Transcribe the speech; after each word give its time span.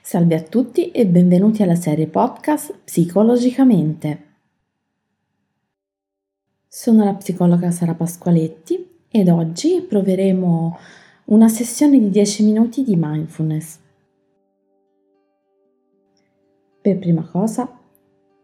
Salve 0.00 0.34
a 0.34 0.42
tutti 0.42 0.90
e 0.90 1.06
benvenuti 1.06 1.62
alla 1.62 1.74
serie 1.74 2.06
podcast 2.06 2.78
Psicologicamente. 2.84 4.30
Sono 6.66 7.04
la 7.04 7.14
psicologa 7.14 7.70
Sara 7.70 7.94
Pasqualetti 7.94 9.04
ed 9.08 9.28
oggi 9.28 9.84
proveremo 9.86 10.78
una 11.26 11.48
sessione 11.48 11.98
di 11.98 12.10
10 12.10 12.44
minuti 12.44 12.82
di 12.82 12.96
mindfulness. 12.96 13.78
Per 16.80 16.98
prima 16.98 17.28
cosa, 17.28 17.78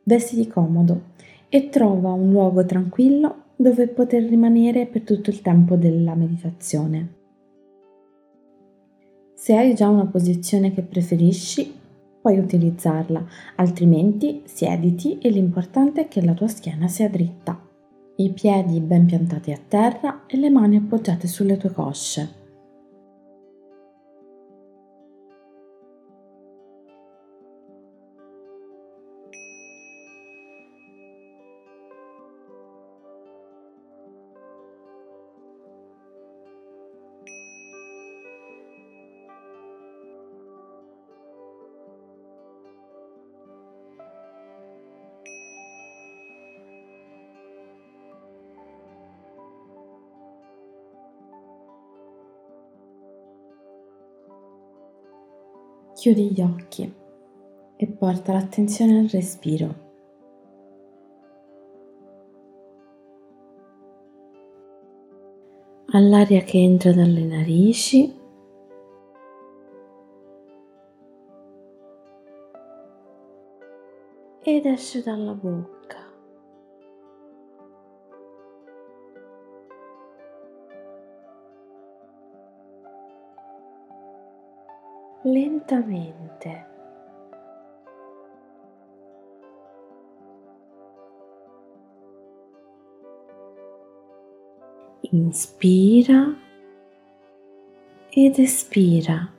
vestiti 0.05 0.47
comodo 0.47 1.15
e 1.49 1.71
trova 1.71 2.13
un 2.13 2.31
luogo 2.31 2.65
tranquillo 2.67 3.45
dove 3.57 3.89
poter 3.89 4.23
rimanere 4.25 4.87
per 4.87 5.03
tutto 5.03 5.31
il 5.31 5.41
tempo 5.41 5.75
della 5.75 6.15
meditazione. 6.15 7.18
Se 9.49 9.57
hai 9.57 9.75
già 9.75 9.89
una 9.89 10.05
posizione 10.05 10.75
che 10.75 10.83
preferisci, 10.83 11.73
puoi 12.21 12.39
utilizzarla, 12.39 13.25
altrimenti 13.57 14.43
siediti 14.45 15.19
e 15.21 15.31
l'importante 15.31 16.03
è 16.03 16.09
che 16.09 16.23
la 16.23 16.35
tua 16.35 16.49
schiena 16.49 16.87
sia 16.87 17.09
dritta. 17.09 17.59
I 18.17 18.31
piedi 18.33 18.79
ben 18.81 19.07
piantati 19.07 19.51
a 19.51 19.59
terra 19.67 20.27
e 20.27 20.37
le 20.37 20.51
mani 20.51 20.77
appoggiate 20.77 21.27
sulle 21.27 21.57
tue 21.57 21.73
cosce. 21.73 22.38
Chiudi 55.99 56.31
gli 56.31 56.41
occhi 56.41 56.95
e 57.75 57.87
porta 57.89 58.33
l'attenzione 58.33 59.01
al 59.01 59.09
respiro. 59.09 59.75
All'aria 65.87 66.43
che 66.43 66.59
entra 66.59 66.93
dalle 66.93 67.25
narici 67.25 68.17
ed 74.45 74.67
esce 74.67 75.03
dalla 75.03 75.33
bocca. 75.33 75.78
Lentamente. 85.33 86.67
Inspira 95.11 96.35
ed 98.11 98.39
espira. 98.39 99.33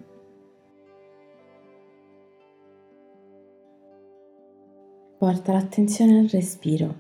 Porta 5.18 5.52
l'attenzione 5.52 6.20
al 6.20 6.28
respiro, 6.30 6.96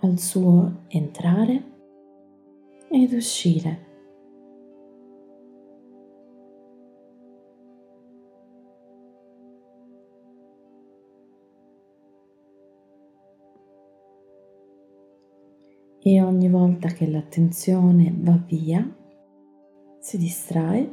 al 0.00 0.18
suo 0.18 0.84
entrare 0.88 1.62
ed 2.88 3.12
uscire. 3.12 3.85
E 16.08 16.22
ogni 16.22 16.48
volta 16.48 16.86
che 16.86 17.04
l'attenzione 17.10 18.14
va 18.16 18.38
via, 18.46 18.88
si 19.98 20.16
distrae, 20.16 20.88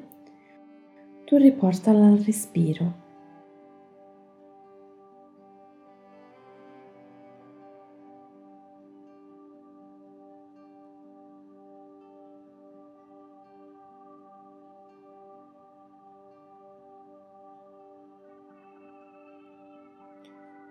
tu 1.23 1.37
riportala 1.37 2.07
al 2.07 2.17
respiro. 2.17 3.01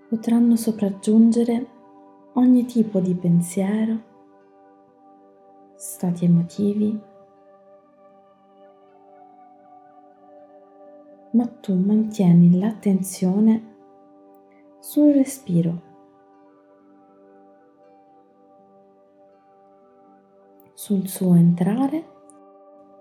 Potranno 0.08 0.56
sopraggiungere 0.56 1.66
ogni 2.32 2.64
tipo 2.64 2.98
di 2.98 3.14
pensiero 3.14 4.10
stati 5.84 6.26
emotivi, 6.26 6.96
ma 11.32 11.46
tu 11.60 11.74
mantieni 11.74 12.56
l'attenzione 12.56 13.74
sul 14.78 15.12
respiro. 15.12 15.90
sul 20.74 21.06
suo 21.06 21.34
entrare 21.34 22.04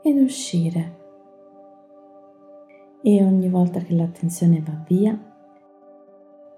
ed 0.04 0.18
uscire. 0.22 1.00
E 3.02 3.24
ogni 3.24 3.50
volta 3.50 3.80
che 3.80 3.96
l'attenzione 3.96 4.62
va 4.62 4.84
via, 4.86 5.18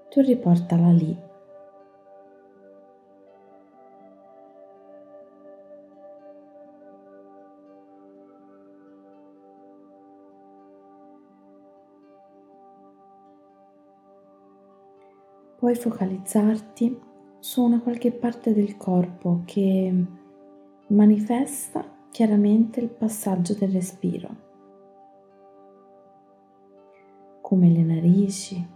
tu 0.10 0.20
riportala 0.20 0.92
lì 0.92 1.32
puoi 15.64 15.76
focalizzarti 15.76 17.00
su 17.40 17.64
una 17.64 17.80
qualche 17.80 18.12
parte 18.12 18.54
del 18.54 18.76
corpo 18.76 19.44
che 19.46 20.06
manifesta 20.88 21.86
chiaramente 22.12 22.82
il 22.82 22.90
passaggio 22.90 23.54
del 23.54 23.72
respiro, 23.72 24.30
come 27.40 27.70
le 27.70 27.82
narici, 27.82 28.68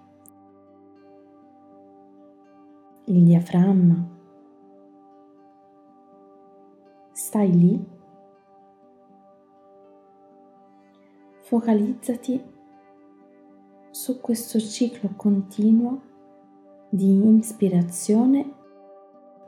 il 3.07 3.21
diaframma. 3.21 4.07
Stai 7.11 7.51
lì, 7.51 7.85
focalizzati 11.41 12.41
su 13.89 14.21
questo 14.21 14.57
ciclo 14.61 15.09
continuo 15.17 16.15
di 16.89 17.37
ispirazione 17.37 18.53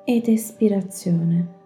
ed 0.03 0.27
espirazione. 0.27 1.58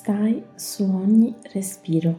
Stai 0.00 0.42
su 0.54 0.82
ogni 0.84 1.36
respiro. 1.52 2.18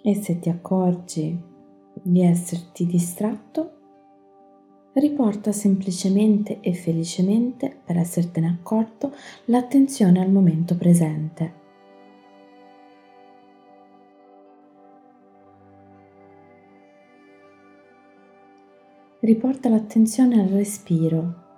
E 0.00 0.14
se 0.14 0.38
ti 0.38 0.48
accorgi 0.48 1.36
di 2.00 2.22
esserti 2.22 2.86
distratto, 2.86 3.80
Riporta 4.92 5.52
semplicemente 5.52 6.60
e 6.60 6.74
felicemente, 6.74 7.74
per 7.82 7.96
essertene 7.96 8.46
accorto, 8.46 9.10
l'attenzione 9.46 10.20
al 10.20 10.30
momento 10.30 10.76
presente. 10.76 11.61
Riporta 19.24 19.68
l'attenzione 19.68 20.40
al 20.40 20.48
respiro 20.48 21.51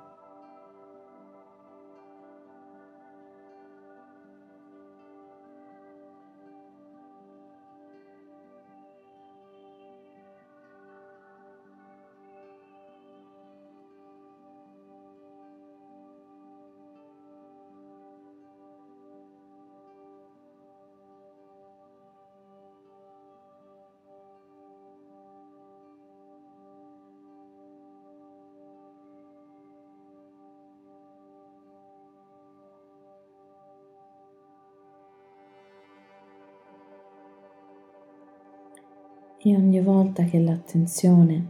e 39.46 39.54
ogni 39.54 39.80
volta 39.82 40.24
che 40.24 40.40
l'attenzione 40.40 41.46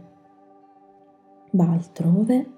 va 1.51 1.71
altrove, 1.71 2.51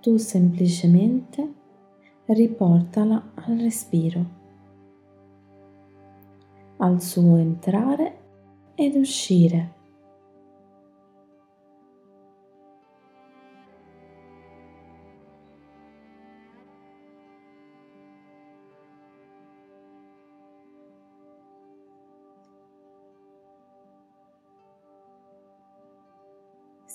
tu 0.00 0.16
semplicemente 0.16 1.52
riportala 2.24 3.32
al 3.34 3.58
respiro, 3.58 4.24
al 6.78 7.02
suo 7.02 7.36
entrare 7.36 8.18
ed 8.74 8.94
uscire. 8.94 9.72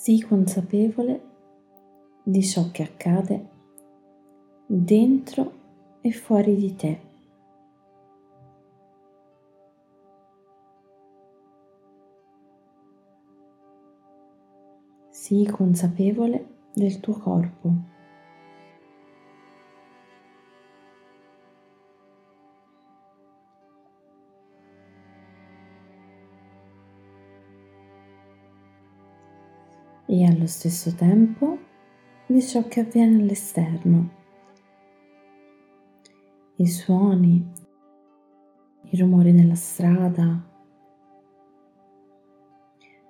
Sii 0.01 0.21
consapevole 0.21 1.21
di 2.23 2.41
ciò 2.41 2.71
che 2.71 2.83
accade 2.83 3.49
dentro 4.65 5.51
e 5.99 6.11
fuori 6.13 6.55
di 6.55 6.73
te. 6.73 6.99
Sii 15.09 15.45
consapevole 15.47 16.47
del 16.73 17.01
tuo 17.01 17.17
corpo. 17.17 17.73
E 30.11 30.25
allo 30.25 30.47
stesso 30.47 30.95
tempo 30.95 31.59
di 32.25 32.41
ciò 32.41 32.67
che 32.67 32.79
avviene 32.79 33.21
all'esterno. 33.21 34.09
I 36.55 36.67
suoni, 36.67 37.47
i 38.89 38.97
rumori 38.97 39.31
della 39.33 39.53
strada, 39.53 40.43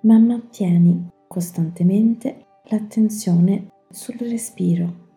ma 0.02 0.18
mantieni 0.18 1.08
costantemente 1.26 2.46
l'attenzione 2.64 3.70
sul 3.88 4.16
respiro. 4.16 5.08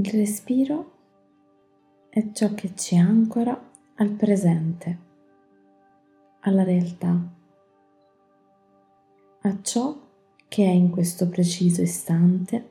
Il 0.00 0.10
respiro 0.12 0.92
è 2.08 2.32
ciò 2.32 2.54
che 2.54 2.74
ci 2.74 2.96
ancora 2.96 3.70
al 3.96 4.08
presente, 4.12 4.98
alla 6.40 6.62
realtà, 6.62 7.22
a 9.42 9.58
ciò 9.60 10.00
che 10.48 10.64
è 10.64 10.70
in 10.70 10.88
questo 10.88 11.28
preciso 11.28 11.82
istante, 11.82 12.70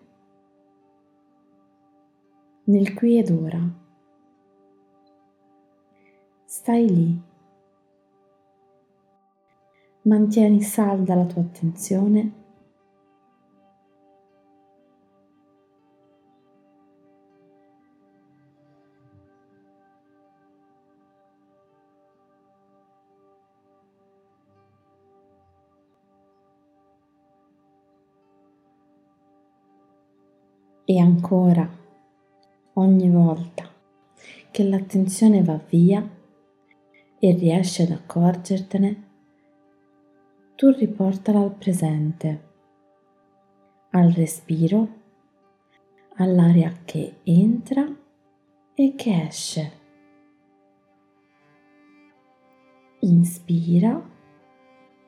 nel 2.64 2.96
qui 2.96 3.20
ed 3.20 3.30
ora. 3.30 3.62
Stai 6.46 6.90
lì. 6.90 7.22
Mantieni 10.02 10.64
salda 10.64 11.14
la 11.14 11.26
tua 11.26 11.44
attenzione 11.44 12.34
ancora, 31.30 31.70
ogni 32.74 33.08
volta 33.08 33.70
che 34.50 34.64
l'attenzione 34.64 35.44
va 35.44 35.60
via 35.70 36.04
e 37.20 37.32
riesci 37.34 37.84
ad 37.84 37.92
accorgertene, 37.92 39.08
tu 40.56 40.72
riportala 40.72 41.40
al 41.40 41.54
presente, 41.54 42.44
al 43.92 44.10
respiro, 44.10 44.88
all'aria 46.16 46.74
che 46.84 47.18
entra 47.24 47.86
e 48.74 48.96
che 48.96 49.28
esce. 49.28 49.72
Inspira 53.02 54.02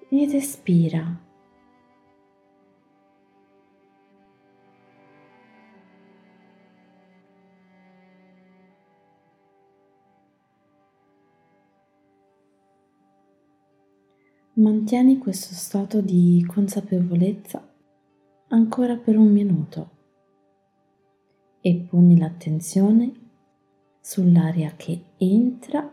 ed 0.07 0.33
espira. 0.33 1.29
Mantieni 14.61 15.17
questo 15.17 15.55
stato 15.55 16.01
di 16.01 16.45
consapevolezza 16.47 17.67
ancora 18.49 18.95
per 18.95 19.17
un 19.17 19.31
minuto 19.31 19.89
e 21.61 21.87
poni 21.89 22.19
l'attenzione 22.19 23.11
sull'aria 24.01 24.75
che 24.77 25.13
entra 25.17 25.91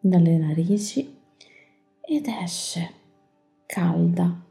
dalle 0.00 0.36
narici 0.36 1.16
ed 2.00 2.26
esce 2.26 2.90
calda. 3.66 4.46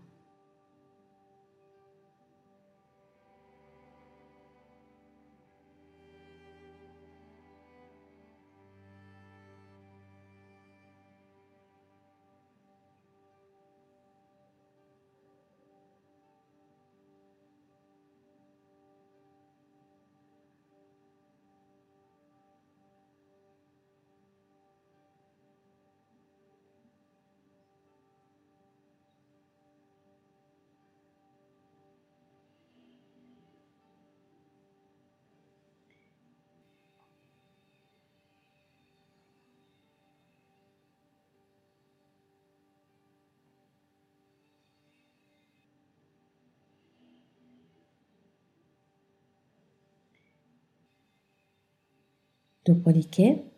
Dopodiché, 52.68 53.52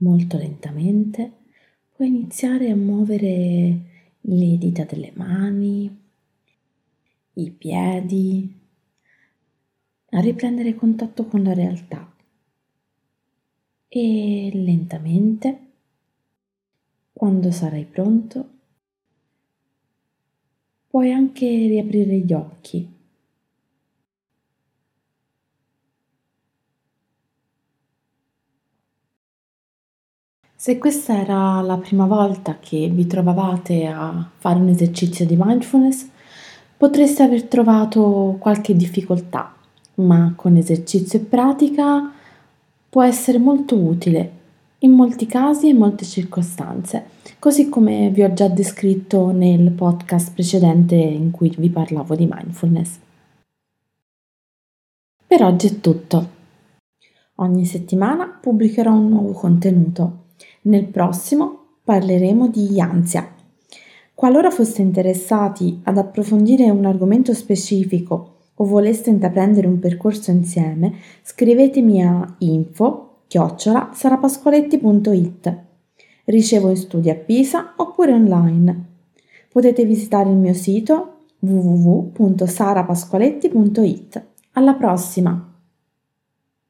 molto 0.00 0.36
lentamente, 0.36 1.32
puoi 1.90 2.08
iniziare 2.08 2.68
a 2.68 2.76
muovere 2.76 3.80
le 4.20 4.58
dita 4.58 4.84
delle 4.84 5.10
mani, 5.14 6.02
i 7.32 7.50
piedi, 7.50 8.54
a 10.10 10.20
riprendere 10.20 10.74
contatto 10.74 11.24
con 11.24 11.44
la 11.44 11.54
realtà 11.54 12.14
e 13.88 14.50
lentamente, 14.52 15.70
quando 17.14 17.50
sarai 17.50 17.86
pronto, 17.86 18.50
puoi 20.88 21.10
anche 21.10 21.46
riaprire 21.46 22.18
gli 22.18 22.34
occhi. 22.34 22.95
Se 30.66 30.78
questa 30.78 31.16
era 31.16 31.60
la 31.60 31.76
prima 31.76 32.06
volta 32.06 32.56
che 32.58 32.88
vi 32.88 33.06
trovavate 33.06 33.86
a 33.86 34.28
fare 34.36 34.58
un 34.58 34.66
esercizio 34.66 35.24
di 35.24 35.36
mindfulness, 35.38 36.08
potreste 36.76 37.22
aver 37.22 37.44
trovato 37.44 38.34
qualche 38.40 38.74
difficoltà, 38.74 39.54
ma 39.94 40.32
con 40.34 40.56
esercizio 40.56 41.20
e 41.20 41.22
pratica 41.22 42.12
può 42.88 43.04
essere 43.04 43.38
molto 43.38 43.76
utile 43.76 44.32
in 44.78 44.90
molti 44.90 45.26
casi 45.26 45.66
e 45.66 45.70
in 45.70 45.76
molte 45.76 46.04
circostanze, 46.04 47.10
così 47.38 47.68
come 47.68 48.10
vi 48.10 48.24
ho 48.24 48.32
già 48.32 48.48
descritto 48.48 49.30
nel 49.30 49.70
podcast 49.70 50.32
precedente 50.32 50.96
in 50.96 51.30
cui 51.30 51.54
vi 51.56 51.70
parlavo 51.70 52.16
di 52.16 52.28
mindfulness. 52.28 52.98
Per 55.28 55.44
oggi 55.44 55.68
è 55.68 55.80
tutto. 55.80 56.28
Ogni 57.36 57.64
settimana 57.64 58.26
pubblicherò 58.26 58.92
un 58.92 59.08
nuovo 59.10 59.30
contenuto. 59.30 60.24
Nel 60.66 60.86
prossimo 60.86 61.58
parleremo 61.84 62.48
di 62.48 62.80
ansia. 62.80 63.32
Qualora 64.14 64.50
foste 64.50 64.82
interessati 64.82 65.78
ad 65.84 65.96
approfondire 65.96 66.68
un 66.70 66.86
argomento 66.86 67.32
specifico 67.34 68.32
o 68.54 68.64
voleste 68.64 69.10
intraprendere 69.10 69.68
un 69.68 69.78
percorso 69.78 70.32
insieme, 70.32 70.94
scrivetemi 71.22 72.02
a 72.02 72.34
info 72.38 73.18
chiocciola 73.28 73.90
sarapasqualetti.it. 73.92 75.58
Ricevo 76.24 76.70
in 76.70 76.76
studio 76.76 77.12
a 77.12 77.16
Pisa 77.16 77.74
oppure 77.76 78.12
online. 78.12 78.84
Potete 79.52 79.84
visitare 79.84 80.30
il 80.30 80.36
mio 80.36 80.54
sito 80.54 81.26
www.sarapasqualetti.it. 81.38 84.24
Alla 84.52 84.74
prossima! 84.74 85.55